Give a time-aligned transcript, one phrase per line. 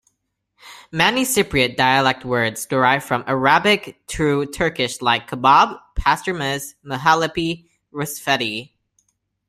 [0.91, 8.71] Many Cypriot dialect words derive from Arabic through Turkish like: "kebab, pastourmas, mahalepi, rusfeti".